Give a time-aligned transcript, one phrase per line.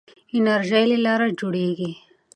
[0.37, 1.91] انرژي له لمره جوړیږي.